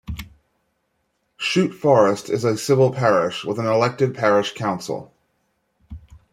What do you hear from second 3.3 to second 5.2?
with an elected parish council.